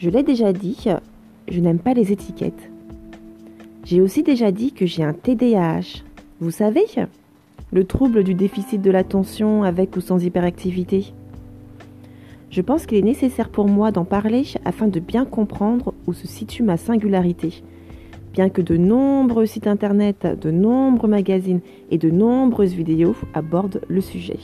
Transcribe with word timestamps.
Je 0.00 0.08
l'ai 0.08 0.22
déjà 0.22 0.54
dit, 0.54 0.86
je 1.46 1.60
n'aime 1.60 1.78
pas 1.78 1.92
les 1.92 2.10
étiquettes. 2.10 2.70
J'ai 3.84 4.00
aussi 4.00 4.22
déjà 4.22 4.50
dit 4.50 4.72
que 4.72 4.86
j'ai 4.86 5.04
un 5.04 5.12
TDAH. 5.12 6.02
Vous 6.40 6.50
savez 6.50 6.86
Le 7.70 7.84
trouble 7.84 8.24
du 8.24 8.32
déficit 8.32 8.80
de 8.80 8.90
l'attention 8.90 9.62
avec 9.62 9.94
ou 9.96 10.00
sans 10.00 10.24
hyperactivité. 10.24 11.12
Je 12.48 12.62
pense 12.62 12.86
qu'il 12.86 12.96
est 12.96 13.02
nécessaire 13.02 13.50
pour 13.50 13.68
moi 13.68 13.90
d'en 13.92 14.06
parler 14.06 14.44
afin 14.64 14.88
de 14.88 15.00
bien 15.00 15.26
comprendre 15.26 15.92
où 16.06 16.14
se 16.14 16.26
situe 16.26 16.62
ma 16.62 16.78
singularité. 16.78 17.62
Bien 18.32 18.48
que 18.48 18.62
de 18.62 18.78
nombreux 18.78 19.44
sites 19.44 19.66
internet, 19.66 20.26
de 20.40 20.50
nombreux 20.50 21.10
magazines 21.10 21.60
et 21.90 21.98
de 21.98 22.08
nombreuses 22.08 22.72
vidéos 22.72 23.16
abordent 23.34 23.82
le 23.86 24.00
sujet. 24.00 24.38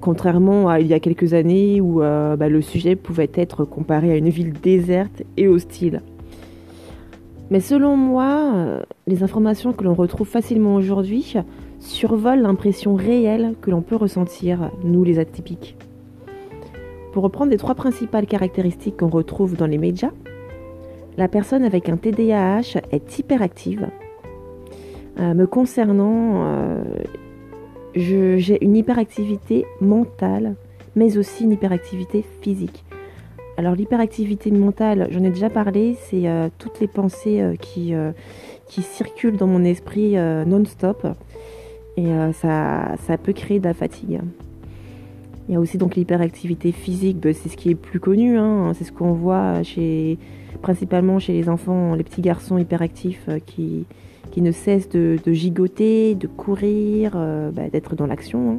Contrairement 0.00 0.68
à 0.68 0.80
il 0.80 0.86
y 0.86 0.94
a 0.94 1.00
quelques 1.00 1.34
années 1.34 1.80
où 1.80 2.02
euh, 2.02 2.36
bah, 2.36 2.48
le 2.48 2.62
sujet 2.62 2.96
pouvait 2.96 3.30
être 3.34 3.64
comparé 3.64 4.10
à 4.12 4.16
une 4.16 4.30
ville 4.30 4.52
déserte 4.52 5.22
et 5.36 5.46
hostile. 5.46 6.00
Mais 7.50 7.60
selon 7.60 7.96
moi, 7.96 8.52
euh, 8.54 8.82
les 9.06 9.22
informations 9.22 9.72
que 9.72 9.84
l'on 9.84 9.94
retrouve 9.94 10.26
facilement 10.26 10.74
aujourd'hui 10.74 11.34
survolent 11.80 12.42
l'impression 12.42 12.94
réelle 12.94 13.54
que 13.60 13.70
l'on 13.70 13.82
peut 13.82 13.96
ressentir, 13.96 14.70
nous 14.84 15.04
les 15.04 15.18
atypiques. 15.18 15.76
Pour 17.12 17.24
reprendre 17.24 17.50
les 17.50 17.56
trois 17.56 17.74
principales 17.74 18.26
caractéristiques 18.26 18.98
qu'on 18.98 19.08
retrouve 19.08 19.56
dans 19.56 19.66
les 19.66 19.78
médias, 19.78 20.12
la 21.18 21.28
personne 21.28 21.64
avec 21.64 21.88
un 21.88 21.96
TDAH 21.96 22.80
est 22.92 23.18
hyperactive. 23.18 23.88
Euh, 25.18 25.34
me 25.34 25.46
concernant, 25.46 26.46
j'ai 27.94 28.64
une 28.64 28.76
hyperactivité 28.76 29.66
mentale, 29.80 30.54
mais 30.96 31.16
aussi 31.18 31.44
une 31.44 31.52
hyperactivité 31.52 32.24
physique. 32.40 32.84
Alors 33.56 33.74
l'hyperactivité 33.74 34.50
mentale, 34.50 35.08
j'en 35.10 35.22
ai 35.22 35.28
déjà 35.28 35.50
parlé, 35.50 35.96
c'est 36.08 36.26
euh, 36.26 36.48
toutes 36.58 36.80
les 36.80 36.86
pensées 36.86 37.42
euh, 37.42 37.56
qui, 37.56 37.94
euh, 37.94 38.12
qui 38.66 38.80
circulent 38.80 39.36
dans 39.36 39.46
mon 39.46 39.64
esprit 39.64 40.16
non-stop. 40.46 41.06
Et 41.96 42.08
ça, 42.32 42.94
ça 43.06 43.18
peut 43.18 43.34
créer 43.34 43.58
de 43.58 43.64
la 43.64 43.74
fatigue. 43.74 44.20
Il 45.48 45.52
y 45.52 45.56
a 45.56 45.60
aussi 45.60 45.76
donc 45.76 45.96
l'hyperactivité 45.96 46.72
physique, 46.72 47.18
bah, 47.18 47.34
c'est 47.34 47.50
ce 47.50 47.56
qui 47.58 47.68
est 47.68 47.74
plus 47.74 48.00
connu, 48.00 48.38
hein. 48.38 48.72
c'est 48.74 48.84
ce 48.84 48.92
qu'on 48.92 49.12
voit 49.12 49.62
chez, 49.62 50.16
principalement 50.62 51.18
chez 51.18 51.34
les 51.34 51.50
enfants, 51.50 51.94
les 51.94 52.04
petits 52.04 52.22
garçons 52.22 52.56
hyperactifs 52.56 53.28
qui, 53.44 53.84
qui 54.30 54.42
ne 54.42 54.52
cesse 54.52 54.88
de, 54.88 55.18
gigoter, 55.26 56.14
de 56.14 56.26
courir, 56.26 57.12
euh, 57.14 57.50
bah, 57.50 57.68
d'être 57.70 57.94
dans 57.94 58.06
l'action. 58.06 58.52
Hein. 58.52 58.58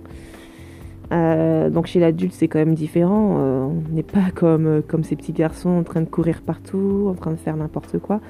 Euh, 1.13 1.69
donc 1.69 1.87
chez 1.87 1.99
l'adulte 1.99 2.33
c'est 2.33 2.47
quand 2.47 2.59
même 2.59 2.75
différent. 2.75 3.37
Euh, 3.39 3.65
on 3.65 3.93
n'est 3.93 4.03
pas 4.03 4.31
comme, 4.33 4.81
comme 4.87 5.03
ces 5.03 5.15
petits 5.15 5.33
garçons 5.33 5.69
en 5.69 5.83
train 5.83 6.01
de 6.01 6.09
courir 6.09 6.41
partout, 6.41 7.07
en 7.09 7.15
train 7.15 7.31
de 7.31 7.37
faire 7.37 7.57
n'importe 7.57 7.99
quoi. 7.99 8.21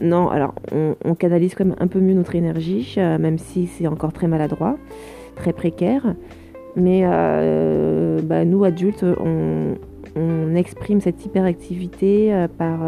Non, 0.00 0.28
alors 0.28 0.54
on, 0.72 1.14
canalise 1.14 1.54
quand 1.54 1.64
même 1.64 1.76
un 1.80 1.88
peu 1.88 1.98
mieux 1.98 2.14
notre 2.14 2.36
énergie, 2.36 2.94
même 2.96 3.36
si 3.36 3.66
c'est 3.66 3.88
encore 3.88 4.12
très 4.12 4.28
maladroit, 4.28 4.78
très 5.34 5.52
précaire. 5.52 6.14
Mais 6.76 7.02
bah, 8.22 8.44
nous 8.44 8.62
adultes, 8.62 9.02
on, 9.02 9.74
on, 10.14 10.54
exprime 10.54 11.00
cette 11.00 11.24
hyperactivité 11.26 12.46
par 12.58 12.78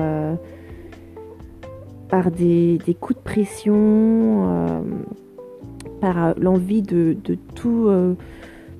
par 2.10 2.30
des, 2.30 2.78
coups 3.00 3.18
de 3.18 3.24
pression, 3.24 3.74
euh, 3.76 4.80
par 6.00 6.24
euh, 6.24 6.32
l'envie 6.38 6.82
de, 6.82 7.16
tout, 7.54 7.86
euh, 7.86 8.14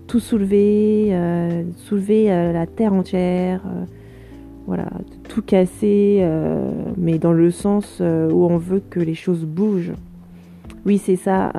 tout 0.09 0.19
soulever, 0.19 1.17
soulever 1.77 2.27
la 2.27 2.67
terre 2.67 2.93
entière, 2.93 3.63
voilà, 4.67 4.89
tout 5.29 5.43
casser, 5.43 6.27
mais 6.97 7.19
dans 7.19 7.33
le 7.33 7.51
sens 7.51 8.01
où 8.01 8.45
on 8.45 8.59
veut 8.59 8.83
que 8.91 9.01
les 9.01 9.15
choses 9.15 9.45
bougent. 9.45 9.95
Oui, 10.85 10.99
c'est 10.99 11.17
ça. 11.17 11.53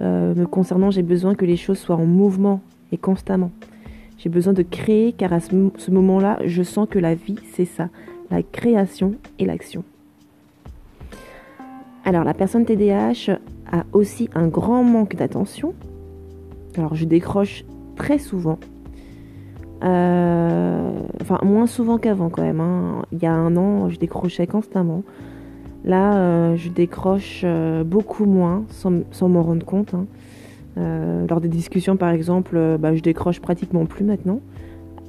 me 0.00 0.44
concernant, 0.46 0.90
j'ai 0.90 1.02
besoin 1.02 1.34
que 1.36 1.44
les 1.44 1.56
choses 1.56 1.78
soient 1.78 1.96
en 1.96 2.06
mouvement 2.06 2.60
et 2.90 2.96
constamment. 2.96 3.52
J'ai 4.18 4.28
besoin 4.28 4.52
de 4.52 4.62
créer 4.62 5.12
car 5.12 5.32
à 5.32 5.40
ce 5.40 5.90
moment-là, 5.90 6.38
je 6.44 6.64
sens 6.64 6.88
que 6.90 6.98
la 6.98 7.14
vie, 7.14 7.38
c'est 7.54 7.64
ça, 7.64 7.88
la 8.30 8.42
création 8.42 9.14
et 9.38 9.46
l'action. 9.46 9.84
Alors 12.04 12.24
la 12.24 12.34
personne 12.34 12.64
TDAH 12.64 13.38
a 13.70 13.84
aussi 13.92 14.28
un 14.34 14.48
grand 14.48 14.82
manque 14.82 15.16
d'attention. 15.16 15.74
Alors 16.76 16.94
je 16.94 17.04
décroche 17.04 17.64
très 17.96 18.18
souvent. 18.18 18.58
Euh, 19.84 20.92
enfin 21.20 21.38
moins 21.42 21.66
souvent 21.66 21.98
qu'avant 21.98 22.28
quand 22.28 22.42
même. 22.42 22.60
Hein. 22.60 23.02
Il 23.12 23.22
y 23.22 23.26
a 23.26 23.32
un 23.32 23.56
an, 23.56 23.88
je 23.88 23.98
décrochais 23.98 24.46
constamment. 24.46 25.02
Là, 25.84 26.14
euh, 26.14 26.56
je 26.56 26.68
décroche 26.68 27.42
euh, 27.44 27.82
beaucoup 27.82 28.24
moins 28.24 28.64
sans, 28.68 29.28
m'en 29.28 29.42
rendre 29.42 29.66
compte. 29.66 29.94
Hein. 29.94 30.06
lors 31.28 31.40
des 31.40 31.48
discussions, 31.48 31.96
par 31.96 32.10
exemple, 32.10 32.78
bah, 32.78 32.94
je 32.94 33.00
décroche 33.00 33.40
pratiquement 33.40 33.86
plus 33.86 34.04
maintenant. 34.04 34.40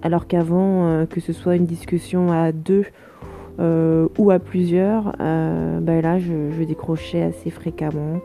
Alors 0.02 0.28
qu'avant, 0.28 1.06
que 1.10 1.22
ce 1.22 1.32
soit 1.32 1.56
une 1.56 1.66
discussion 1.66 2.32
à 2.32 2.52
deux 2.52 2.86
euh, 3.60 4.08
ou 4.18 4.32
à 4.32 4.40
plusieurs, 4.40 5.16
euh, 5.20 5.80
ben 5.80 6.02
là 6.02 6.18
je, 6.18 6.64
décrochais 6.64 7.22
assez 7.22 7.52
fréquemment. 7.52 8.20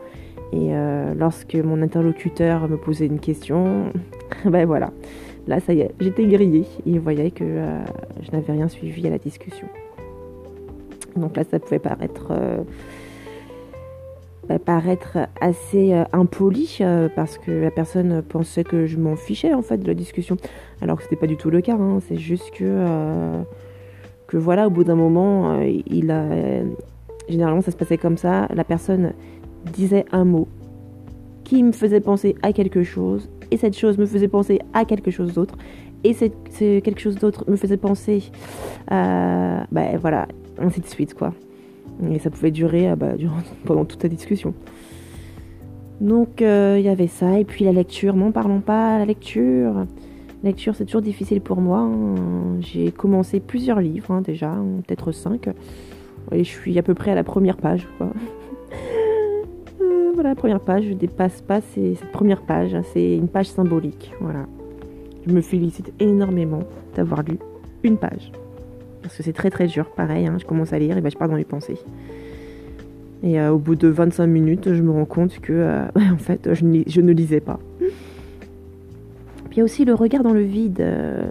Et 0.51 0.73
euh, 0.73 1.13
lorsque 1.13 1.53
mon 1.53 1.81
interlocuteur 1.83 2.67
me 2.67 2.77
posait 2.77 3.05
une 3.05 3.19
question, 3.19 3.91
ben 4.45 4.65
voilà, 4.65 4.91
là 5.47 5.59
ça 5.59 5.73
y 5.73 5.81
est, 5.81 5.91
j'étais 5.99 6.25
grillée. 6.25 6.65
Il 6.87 6.99
voyait 6.99 7.29
que 7.29 7.45
je 8.23 8.31
n'avais 8.31 8.53
rien 8.53 8.67
suivi 8.67 9.05
à 9.05 9.11
la 9.11 9.19
discussion. 9.19 9.67
Donc 11.15 11.37
là 11.37 11.43
ça 11.43 11.59
pouvait 11.59 11.79
paraître 11.79 12.33
ben, 14.47 14.57
paraître 14.57 15.19
assez 15.41 15.93
impoli 16.11 16.79
parce 17.15 17.37
que 17.37 17.51
la 17.51 17.69
personne 17.69 18.23
pensait 18.23 18.63
que 18.63 18.87
je 18.87 18.97
m'en 18.97 19.15
fichais 19.15 19.53
en 19.53 19.61
fait 19.61 19.77
de 19.77 19.87
la 19.87 19.93
discussion 19.93 20.37
alors 20.81 20.97
que 20.97 21.03
c'était 21.03 21.17
pas 21.17 21.27
du 21.27 21.37
tout 21.37 21.51
le 21.51 21.61
cas 21.61 21.75
hein. 21.75 21.99
c'est 22.07 22.17
juste 22.17 22.49
que 22.51 23.43
que 24.29 24.37
voilà, 24.37 24.67
au 24.67 24.69
bout 24.69 24.83
d'un 24.83 24.95
moment, 24.95 25.57
euh, 25.57 25.81
il 25.87 26.11
a, 26.11 26.23
généralement 27.27 27.61
ça 27.61 27.71
se 27.71 27.75
passait 27.77 27.97
comme 27.97 28.15
ça, 28.15 28.47
la 28.53 28.63
personne 28.63 29.13
disait 29.73 30.05
un 30.11 30.23
mot 30.23 30.47
qui 31.43 31.63
me 31.63 31.71
faisait 31.71 31.99
penser 31.99 32.35
à 32.43 32.53
quelque 32.53 32.83
chose, 32.83 33.27
et 33.49 33.57
cette 33.57 33.75
chose 33.75 33.97
me 33.97 34.05
faisait 34.05 34.27
penser 34.27 34.59
à 34.73 34.85
quelque 34.85 35.09
chose 35.09 35.33
d'autre, 35.33 35.57
et 36.03 36.13
cette, 36.13 36.35
quelque 36.57 36.99
chose 36.99 37.15
d'autre 37.15 37.43
me 37.49 37.55
faisait 37.55 37.77
penser, 37.77 38.31
à, 38.87 39.65
ben 39.71 39.97
voilà, 39.97 40.27
ainsi 40.59 40.79
de 40.79 40.85
suite 40.85 41.15
quoi. 41.15 41.33
Et 42.11 42.19
ça 42.19 42.29
pouvait 42.29 42.51
durer 42.51 42.91
euh, 42.91 42.95
bah, 42.95 43.13
pendant 43.65 43.83
toute 43.83 44.03
la 44.03 44.09
discussion. 44.09 44.53
Donc 46.01 46.43
euh, 46.43 46.75
il 46.77 46.85
y 46.85 46.89
avait 46.89 47.07
ça, 47.07 47.39
et 47.39 47.45
puis 47.45 47.65
la 47.65 47.71
lecture, 47.71 48.15
n'en 48.15 48.31
parlons 48.31 48.61
pas, 48.61 48.99
la 48.99 49.05
lecture. 49.05 49.87
Lecture, 50.43 50.73
c'est 50.75 50.85
toujours 50.85 51.01
difficile 51.01 51.41
pour 51.41 51.59
moi. 51.59 51.79
Hein. 51.79 52.15
J'ai 52.61 52.91
commencé 52.91 53.39
plusieurs 53.39 53.81
livres 53.81 54.11
hein, 54.11 54.21
déjà, 54.21 54.55
peut-être 54.87 55.11
cinq. 55.11 55.49
Et 56.31 56.43
je 56.43 56.49
suis 56.49 56.77
à 56.79 56.83
peu 56.83 56.93
près 56.93 57.11
à 57.11 57.15
la 57.15 57.23
première 57.23 57.57
page. 57.57 57.87
Euh, 59.81 60.11
voilà, 60.13 60.35
première 60.35 60.59
page, 60.59 60.83
je 60.83 60.93
dépasse 60.93 61.41
pas 61.41 61.61
cette 61.61 62.11
première 62.11 62.41
page. 62.41 62.75
Hein. 62.75 62.81
c'est 62.93 63.15
une 63.15 63.29
page 63.29 63.47
symbolique. 63.47 64.11
Voilà. 64.19 64.45
Je 65.25 65.31
me 65.31 65.39
félicite 65.39 65.93
énormément 66.01 66.63
d'avoir 66.95 67.23
lu 67.23 67.39
une 67.83 67.95
page. 67.95 68.31
Parce 69.01 69.15
que 69.15 69.23
c'est 69.23 69.33
très 69.33 69.49
très 69.49 69.67
dur, 69.67 69.85
pareil. 69.91 70.29
je 70.37 70.45
commence 70.45 70.73
à 70.73 70.79
lire 70.79 70.97
et 70.97 71.01
ben, 71.01 71.09
je 71.09 71.17
pars 71.17 71.29
dans 71.29 71.37
les 71.37 71.45
pensées. 71.45 71.77
Et 73.23 73.39
euh, 73.39 73.51
au 73.51 73.57
bout 73.57 73.75
de 73.75 73.87
25 73.87 74.27
minutes, 74.27 74.73
je 74.73 74.81
me 74.81 74.91
rends 74.91 75.05
compte 75.05 75.39
que 75.39 75.53
euh, 75.53 75.85
en 75.95 76.17
fait, 76.17 76.53
je 76.53 76.65
ne 77.01 77.11
lisais 77.13 77.39
pas. 77.39 77.59
Il 79.59 79.63
y 79.63 79.63
a 79.63 79.65
aussi 79.65 79.83
le 79.83 79.93
regard 79.93 80.23
dans 80.23 80.31
le 80.31 80.39
vide. 80.39 80.79
Euh, 80.79 81.21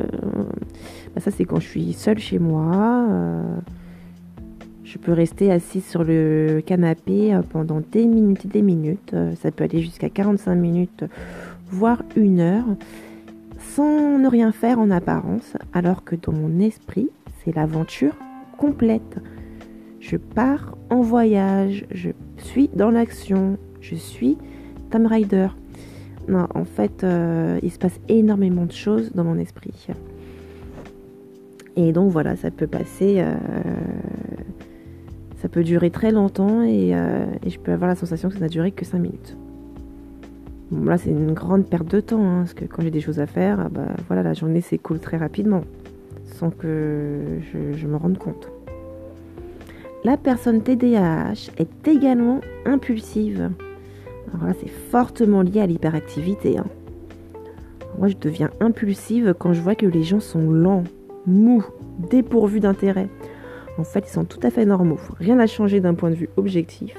bah, 1.14 1.22
ça, 1.22 1.30
c'est 1.30 1.46
quand 1.46 1.60
je 1.60 1.66
suis 1.66 1.94
seule 1.94 2.18
chez 2.18 2.38
moi. 2.38 3.06
Euh, 3.08 3.42
je 4.84 4.98
peux 4.98 5.14
rester 5.14 5.50
assise 5.50 5.86
sur 5.86 6.04
le 6.04 6.60
canapé 6.60 7.34
euh, 7.34 7.40
pendant 7.40 7.80
des 7.80 8.06
minutes 8.06 8.44
et 8.44 8.48
des 8.48 8.60
minutes. 8.60 9.16
Ça 9.40 9.50
peut 9.50 9.64
aller 9.64 9.80
jusqu'à 9.80 10.10
45 10.10 10.56
minutes, 10.56 11.04
voire 11.70 12.02
une 12.16 12.40
heure, 12.40 12.66
sans 13.60 14.18
ne 14.18 14.28
rien 14.28 14.52
faire 14.52 14.78
en 14.78 14.90
apparence, 14.90 15.56
alors 15.72 16.04
que 16.04 16.14
dans 16.14 16.32
mon 16.32 16.60
esprit, 16.60 17.08
c'est 17.42 17.56
l'aventure 17.56 18.14
complète. 18.58 19.22
Je 20.00 20.18
pars 20.18 20.76
en 20.90 21.00
voyage, 21.00 21.86
je 21.90 22.10
suis 22.36 22.68
dans 22.74 22.90
l'action, 22.90 23.56
je 23.80 23.94
suis 23.94 24.36
Tam 24.90 25.06
Rider. 25.06 25.48
Non, 26.28 26.46
en 26.54 26.64
fait, 26.64 27.04
euh, 27.04 27.58
il 27.62 27.70
se 27.72 27.78
passe 27.78 27.98
énormément 28.08 28.66
de 28.66 28.72
choses 28.72 29.12
dans 29.14 29.24
mon 29.24 29.38
esprit. 29.38 29.72
Et 31.76 31.92
donc 31.92 32.10
voilà, 32.10 32.36
ça 32.36 32.50
peut 32.50 32.66
passer, 32.66 33.16
euh, 33.20 33.34
ça 35.40 35.48
peut 35.48 35.62
durer 35.62 35.90
très 35.90 36.10
longtemps 36.10 36.60
euh, 36.66 37.26
et, 37.44 37.50
je 37.50 37.58
peux 37.58 37.72
avoir 37.72 37.88
la 37.88 37.94
sensation 37.94 38.28
que 38.28 38.34
ça 38.34 38.40
n'a 38.40 38.48
duré 38.48 38.72
que 38.72 38.84
5 38.84 38.98
minutes. 38.98 39.36
Bon, 40.70 40.84
là, 40.84 40.98
c'est 40.98 41.10
une 41.10 41.32
grande 41.32 41.66
perte 41.66 41.88
de 41.90 42.00
temps, 42.00 42.22
hein, 42.22 42.40
parce 42.40 42.52
que 42.52 42.66
quand 42.66 42.82
j'ai 42.82 42.90
des 42.90 43.00
choses 43.00 43.20
à 43.20 43.26
faire, 43.26 43.70
bah, 43.70 43.86
voilà, 44.06 44.22
la 44.22 44.34
journée 44.34 44.60
s'écoule 44.60 44.98
très 44.98 45.16
rapidement. 45.16 45.62
sans 46.26 46.50
que 46.50 47.20
je, 47.52 47.86
me 47.86 47.96
rende 47.96 48.18
compte. 48.18 48.50
La 50.04 50.18
personne 50.18 50.60
TDAH 50.60 51.50
est 51.56 51.88
également 51.88 52.40
impulsive. 52.66 53.50
Alors 54.32 54.48
là, 54.48 54.54
c'est 54.60 54.70
fortement 54.70 55.42
lié 55.42 55.60
à 55.60 55.66
l'hyperactivité. 55.66 56.58
Hein. 56.58 56.66
Moi, 57.98 58.08
je 58.08 58.16
deviens 58.20 58.50
impulsive 58.60 59.34
quand 59.38 59.52
je 59.52 59.60
vois 59.60 59.74
que 59.74 59.86
les 59.86 60.02
gens 60.02 60.20
sont 60.20 60.50
lents, 60.50 60.84
mous, 61.26 61.64
dépourvus 62.10 62.60
d'intérêt. 62.60 63.08
En 63.78 63.84
fait, 63.84 64.04
ils 64.06 64.12
sont 64.12 64.24
tout 64.24 64.40
à 64.42 64.50
fait 64.50 64.64
normaux. 64.64 64.98
Rien 65.18 65.36
n'a 65.36 65.46
changé 65.46 65.80
d'un 65.80 65.94
point 65.94 66.10
de 66.10 66.14
vue 66.14 66.28
objectif. 66.36 66.96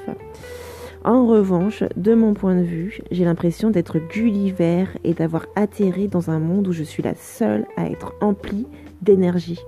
En 1.05 1.27
revanche, 1.27 1.83
de 1.95 2.13
mon 2.13 2.33
point 2.33 2.55
de 2.55 2.63
vue, 2.63 3.01
j'ai 3.11 3.23
l'impression 3.23 3.69
d'être 3.69 3.99
Gulliver 3.99 4.85
et 5.03 5.13
d'avoir 5.13 5.45
atterri 5.55 6.07
dans 6.09 6.29
un 6.29 6.39
monde 6.39 6.67
où 6.67 6.73
je 6.73 6.83
suis 6.83 7.03
la 7.03 7.15
seule 7.15 7.65
à 7.77 7.89
être 7.89 8.13
emplie 8.19 8.67
d'énergie. 9.01 9.59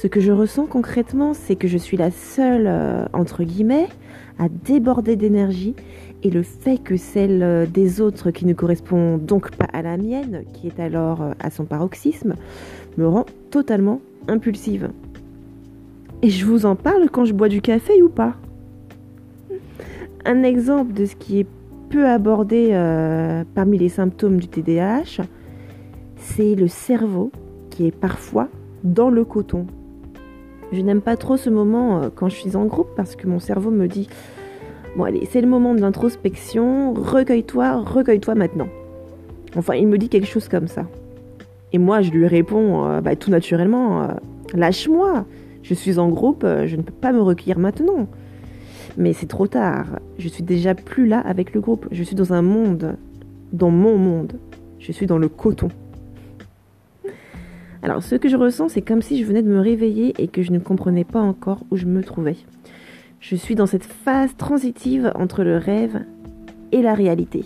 Ce 0.00 0.06
que 0.06 0.20
je 0.20 0.32
ressens 0.32 0.64
concrètement, 0.64 1.34
c'est 1.34 1.56
que 1.56 1.68
je 1.68 1.76
suis 1.76 1.98
la 1.98 2.10
seule, 2.10 2.66
euh, 2.66 3.04
entre 3.12 3.44
guillemets, 3.44 3.86
à 4.38 4.48
déborder 4.48 5.14
d'énergie 5.14 5.74
et 6.22 6.30
le 6.30 6.42
fait 6.42 6.78
que 6.78 6.96
celle 6.96 7.42
euh, 7.42 7.66
des 7.66 8.00
autres 8.00 8.30
qui 8.30 8.46
ne 8.46 8.54
correspond 8.54 9.18
donc 9.18 9.50
pas 9.50 9.66
à 9.74 9.82
la 9.82 9.98
mienne, 9.98 10.44
qui 10.54 10.68
est 10.68 10.80
alors 10.80 11.20
euh, 11.20 11.32
à 11.38 11.50
son 11.50 11.66
paroxysme, 11.66 12.36
me 12.96 13.06
rend 13.06 13.26
totalement 13.50 14.00
impulsive. 14.26 14.88
Et 16.22 16.30
je 16.30 16.46
vous 16.46 16.64
en 16.64 16.76
parle 16.76 17.10
quand 17.10 17.26
je 17.26 17.34
bois 17.34 17.50
du 17.50 17.60
café 17.60 18.02
ou 18.02 18.08
pas 18.08 18.36
un 20.24 20.42
exemple 20.44 20.94
de 20.94 21.04
ce 21.04 21.14
qui 21.14 21.40
est 21.40 21.46
peu 21.90 22.08
abordé 22.08 22.70
parmi 23.54 23.76
les 23.76 23.88
symptômes 23.90 24.38
du 24.38 24.48
TDAH, 24.48 25.24
c'est 26.16 26.54
le 26.54 26.68
cerveau 26.68 27.32
qui 27.68 27.86
est 27.86 27.94
parfois 27.94 28.48
dans 28.82 29.10
le 29.10 29.24
coton. 29.24 29.66
Je 30.72 30.80
n'aime 30.80 31.00
pas 31.00 31.16
trop 31.16 31.36
ce 31.36 31.50
moment 31.50 32.02
euh, 32.02 32.08
quand 32.14 32.28
je 32.28 32.36
suis 32.36 32.56
en 32.56 32.64
groupe 32.66 32.90
parce 32.96 33.16
que 33.16 33.26
mon 33.26 33.38
cerveau 33.38 33.70
me 33.70 33.86
dit 33.86 34.08
Bon, 34.96 35.04
allez, 35.04 35.26
c'est 35.30 35.40
le 35.40 35.46
moment 35.46 35.74
de 35.74 35.80
l'introspection, 35.80 36.92
recueille-toi, 36.94 37.82
recueille-toi 37.82 38.34
maintenant. 38.34 38.68
Enfin, 39.56 39.74
il 39.74 39.86
me 39.86 39.98
dit 39.98 40.08
quelque 40.08 40.26
chose 40.26 40.48
comme 40.48 40.68
ça. 40.68 40.86
Et 41.72 41.78
moi, 41.78 42.00
je 42.02 42.10
lui 42.10 42.26
réponds 42.26 42.86
euh, 42.86 43.00
bah, 43.00 43.16
tout 43.16 43.30
naturellement 43.30 44.08
Lâche-moi, 44.52 45.26
je 45.62 45.74
suis 45.74 45.98
en 45.98 46.08
groupe, 46.08 46.44
je 46.44 46.74
ne 46.74 46.82
peux 46.82 46.92
pas 46.92 47.12
me 47.12 47.20
recueillir 47.20 47.58
maintenant. 47.58 48.08
Mais 48.96 49.12
c'est 49.12 49.26
trop 49.26 49.46
tard. 49.46 49.86
Je 50.18 50.28
suis 50.28 50.42
déjà 50.42 50.74
plus 50.74 51.06
là 51.06 51.20
avec 51.20 51.54
le 51.54 51.60
groupe. 51.60 51.86
Je 51.92 52.02
suis 52.02 52.16
dans 52.16 52.32
un 52.32 52.42
monde, 52.42 52.96
dans 53.52 53.70
mon 53.70 53.96
monde. 53.96 54.32
Je 54.78 54.92
suis 54.92 55.06
dans 55.06 55.18
le 55.18 55.28
coton. 55.28 55.68
Alors, 57.82 58.02
ce 58.02 58.14
que 58.14 58.28
je 58.28 58.36
ressens, 58.36 58.70
c'est 58.70 58.82
comme 58.82 59.00
si 59.00 59.18
je 59.18 59.24
venais 59.24 59.42
de 59.42 59.48
me 59.48 59.60
réveiller 59.60 60.14
et 60.18 60.28
que 60.28 60.42
je 60.42 60.52
ne 60.52 60.58
comprenais 60.58 61.04
pas 61.04 61.20
encore 61.20 61.64
où 61.70 61.76
je 61.76 61.86
me 61.86 62.02
trouvais. 62.02 62.36
Je 63.20 63.36
suis 63.36 63.54
dans 63.54 63.66
cette 63.66 63.84
phase 63.84 64.36
transitive 64.36 65.12
entre 65.14 65.44
le 65.44 65.56
rêve 65.56 66.04
et 66.72 66.82
la 66.82 66.94
réalité. 66.94 67.44